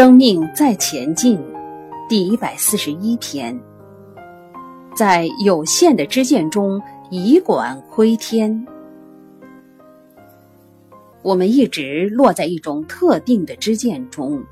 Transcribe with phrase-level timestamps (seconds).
[0.00, 1.38] 生命在前进，
[2.08, 3.54] 第一百四十一篇。
[4.96, 6.80] 在有限的知见中，
[7.10, 8.66] 以管窥天。
[11.20, 14.42] 我们一直落在一种特定的知见中，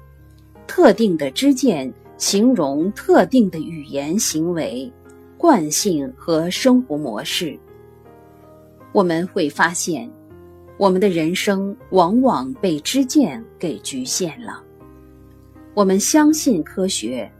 [0.67, 4.93] 特定的知见形容特定的语言、行为、
[5.39, 7.59] 惯性和生活模式。
[8.93, 10.11] 我们会发现，
[10.77, 14.63] 我们的人生往往被知见给局限了。
[15.79, 17.31] 我们相信科学，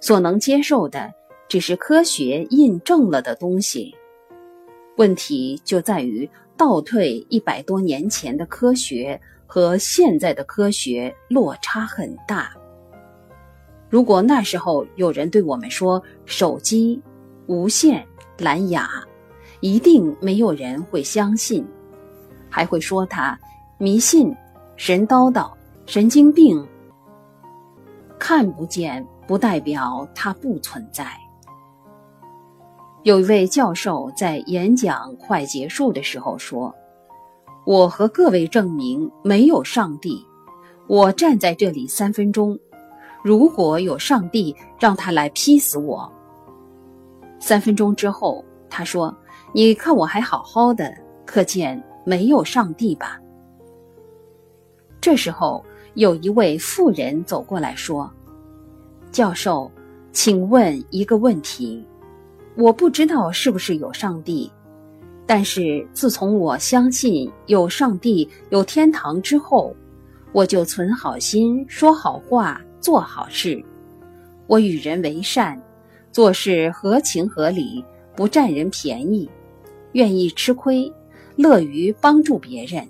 [0.00, 1.14] 所能接受的
[1.46, 3.94] 只是科学印证了的东西。
[4.96, 12.50] 问题就在于倒退一百多年前的科学和现在的科学落差很大。
[13.88, 17.00] 如果那时候有人对我们说手机、
[17.46, 18.04] 无线、
[18.38, 18.90] 蓝牙，
[19.60, 21.64] 一定没有人会相信，
[22.50, 23.38] 还会说他
[23.78, 24.34] 迷信、
[24.74, 25.48] 神叨叨、
[25.86, 26.66] 神经病。
[28.18, 31.06] 看不见不代表它不存在。
[33.04, 36.74] 有一位教授在演讲快结束的时候说
[37.64, 40.22] ：“我和各位证明没有上帝。
[40.88, 42.58] 我站在这里三分钟，
[43.22, 46.10] 如果有上帝，让他来劈死我。”
[47.40, 49.16] 三分钟之后，他说
[49.54, 50.92] ：“你看我还好好的，
[51.24, 53.18] 可见没有上帝吧？”
[55.00, 55.64] 这时候。
[55.98, 58.08] 有一位妇人走过来说
[59.10, 59.68] ：“教授，
[60.12, 61.84] 请问一个问题。
[62.54, 64.48] 我不知道是不是有上帝，
[65.26, 69.74] 但是自从我相信有上帝、有天堂之后，
[70.30, 73.60] 我就存好心、说好话、做好事。
[74.46, 75.60] 我与人为善，
[76.12, 77.84] 做事合情合理，
[78.14, 79.28] 不占人便宜，
[79.94, 80.92] 愿意吃亏，
[81.34, 82.86] 乐于帮助别人。”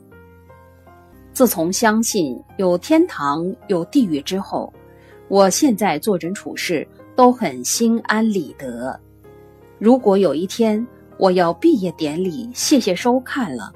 [1.39, 4.73] 自从相信有天堂、有地狱之后，
[5.29, 6.85] 我现在做人处事
[7.15, 8.99] 都很心安理得。
[9.79, 10.85] 如果有一天
[11.17, 13.73] 我要毕业典礼，谢谢收看了，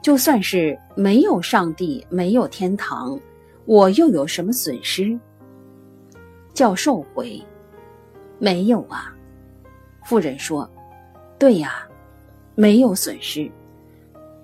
[0.00, 3.20] 就算是没有上帝、没有天堂，
[3.66, 5.20] 我又有什么损失？
[6.54, 7.38] 教授回：
[8.38, 9.14] 没有啊。
[10.06, 10.66] 妇人说：
[11.38, 11.86] 对呀，
[12.54, 13.52] 没有损失。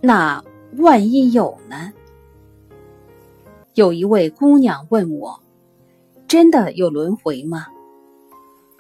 [0.03, 0.45] 那
[0.77, 1.91] 万一有呢？
[3.81, 5.41] 有一位姑娘问我
[6.29, 7.67] ：“真的有轮回吗？”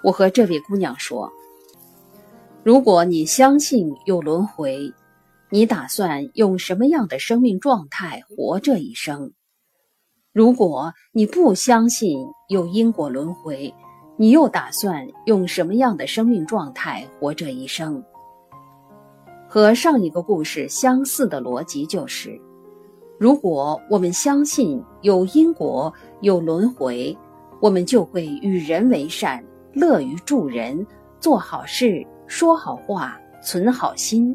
[0.04, 1.32] 我和这位姑娘说
[2.62, 4.92] ：“如果你相信有轮回，
[5.48, 9.32] 你打算用什么样的生命状态活这一生？
[10.34, 12.18] 如果你不相信
[12.50, 13.72] 有因果轮回，
[14.18, 18.04] 你又打算用什么样的生命状态活这一生？”
[19.48, 22.38] 和上一个故事相似的逻辑就是。
[23.20, 25.92] 如果我们相信有因果、
[26.22, 27.14] 有轮回，
[27.60, 29.44] 我们就会与人为善，
[29.74, 30.86] 乐于助人，
[31.20, 34.34] 做好事，说好话，存好心，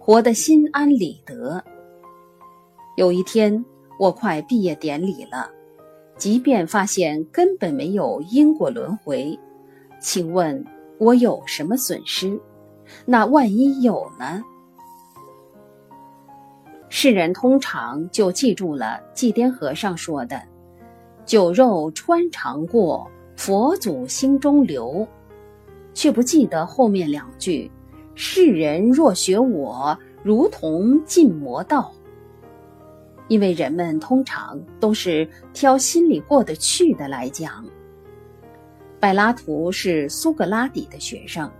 [0.00, 1.62] 活得心安理得。
[2.96, 3.64] 有一天，
[4.00, 5.48] 我快毕业典礼了，
[6.16, 9.38] 即便发现根本没有因果轮回，
[10.00, 10.64] 请问
[10.98, 12.36] 我有什么损失？
[13.06, 14.42] 那万一有呢？
[16.96, 20.40] 世人通常就记住了祭奠和尚说的
[21.26, 25.04] “酒肉穿肠过，佛祖心中留”，
[25.92, 27.68] 却不记得后面两句
[28.14, 31.92] “世人若学我，如同进魔道”。
[33.26, 37.66] 因为人们通常都是挑心里过得去的来讲。
[39.00, 41.50] 柏拉图是苏格拉底的学生，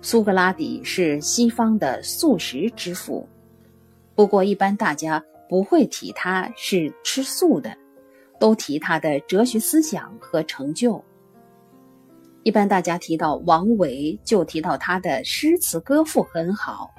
[0.00, 3.28] 苏格拉底是西方的素食之父。
[4.18, 7.72] 不过，一般大家不会提他是吃素的，
[8.40, 11.00] 都提他的哲学思想和成就。
[12.42, 16.92] 一般大家提到王维，就提到他的诗词歌赋很好，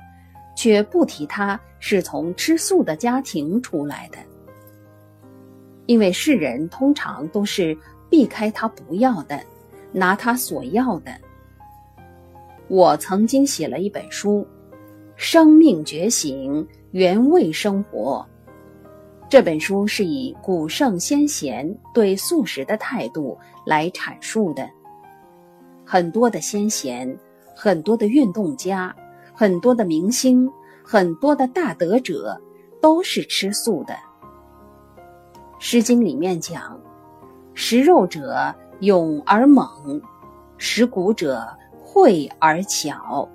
[0.56, 4.18] 却不提他是从吃素的家庭出来的。
[5.88, 7.78] 因为世人通常都是
[8.10, 9.44] 避开他不要的，
[9.92, 11.12] 拿他所要的。
[12.70, 14.40] 我曾经写了一本书，
[15.22, 16.64] 《生命觉醒》。
[16.92, 18.26] 原味生活
[19.30, 24.68] 这本书是以古圣先贤对素食的态度来阐述的。
[25.86, 27.20] 很多的先贤，
[27.54, 28.96] 很多的运动家，
[29.34, 30.50] 很多的明星，
[30.82, 32.40] 很多的大德者，
[32.82, 33.94] 都是吃素的。
[35.60, 36.80] 《诗经》里面讲
[37.54, 40.02] ：“食肉者勇而猛，
[40.58, 41.46] 食谷者
[41.78, 43.28] 慧而巧。”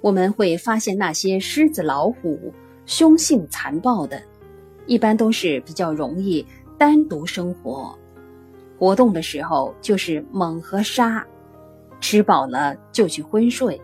[0.00, 2.52] 我们会发现，那些狮子、老虎
[2.86, 4.22] 凶性残暴的，
[4.86, 6.44] 一般都是比较容易
[6.78, 7.98] 单独生活，
[8.78, 11.26] 活动的时候就是猛和杀，
[12.00, 13.80] 吃饱了就去昏睡，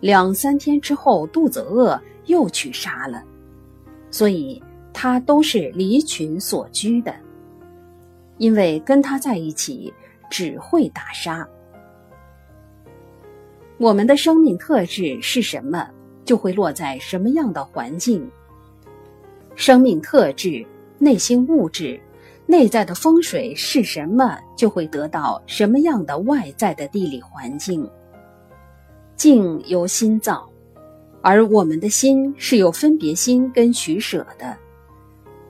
[0.00, 3.22] 两三天之后肚子饿又去杀了，
[4.10, 4.62] 所以
[4.92, 7.14] 他都是离群所居的。
[8.38, 9.92] 因为跟他在一起
[10.30, 11.46] 只会打杀。
[13.78, 15.88] 我们的生命特质是什么，
[16.24, 18.28] 就会落在什么样的环境。
[19.54, 20.66] 生命特质、
[20.98, 21.98] 内心物质、
[22.44, 27.88] 内在的风水是什么，就会得到什么样的外在的地理环境。
[29.14, 30.48] 境由心造，
[31.22, 34.56] 而我们的心是有分别心跟取舍的。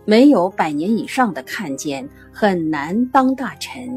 [0.04, 3.88] 没有百年以上的看见，很难当大臣；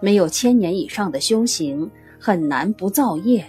[0.00, 1.90] 没有千年以上的修行，
[2.24, 3.44] 很难不造业。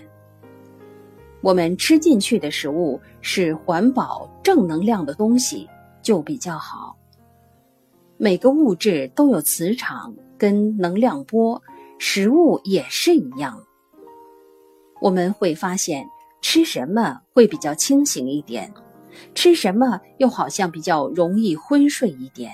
[1.39, 5.66] 我们吃进去的食物是环保、正能量的东西，
[6.01, 6.94] 就比较好。
[8.18, 11.62] 每个物质都有磁场跟能量波，
[12.00, 13.57] 食物也是一样。
[15.00, 16.06] 我们会发现，
[16.42, 18.69] 吃什么会比较清醒一点。
[19.33, 22.51] 吃什么又好像比较容易昏睡一点，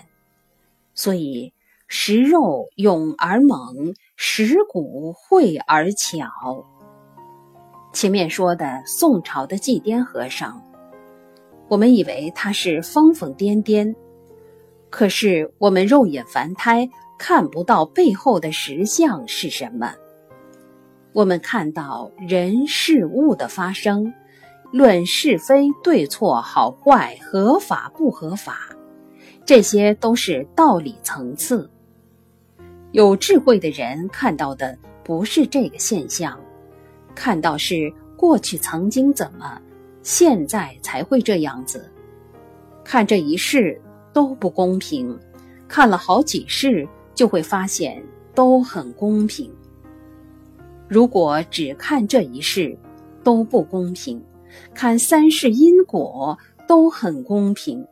[0.93, 1.51] 所以
[1.93, 6.65] 食肉勇而猛，食骨慧而巧。
[7.91, 10.63] 前面说的宋朝的祭奠和尚，
[11.67, 13.93] 我们以为他是疯疯癫癫，
[14.89, 16.89] 可是我们肉眼凡胎
[17.19, 19.93] 看不到背后的实相是什么。
[21.11, 24.11] 我们看到人事物的发生。
[24.71, 28.69] 论是非对错好坏合法不合法，
[29.45, 31.69] 这些都是道理层次。
[32.91, 36.37] 有智慧的人看到的不是这个现象，
[37.15, 39.59] 看到是过去曾经怎么，
[40.03, 41.89] 现在才会这样子。
[42.83, 43.79] 看这一世
[44.11, 45.17] 都不公平，
[45.67, 48.03] 看了好几世就会发现
[48.35, 49.49] 都很公平。
[50.89, 52.77] 如果只看这一世，
[53.23, 54.21] 都不公平。
[54.73, 57.87] 看三世因果都很公平，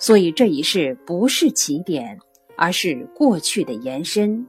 [0.00, 2.18] 所以这一世不是起点，
[2.56, 4.46] 而是过去的延伸。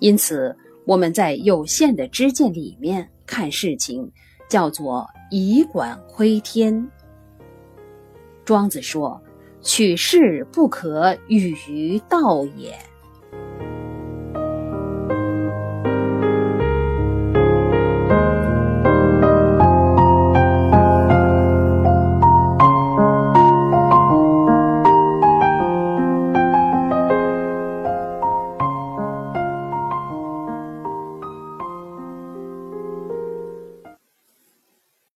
[0.00, 4.10] 因此，我们在有限的知见里面看事情，
[4.48, 6.86] 叫做以管窥天。
[8.44, 9.22] 庄子说
[9.62, 12.76] ：“取事不可与于道也。”